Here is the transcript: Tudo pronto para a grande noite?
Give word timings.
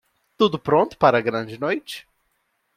Tudo 0.35 0.57
pronto 0.57 0.97
para 0.97 1.19
a 1.19 1.21
grande 1.21 1.59
noite? 1.59 2.07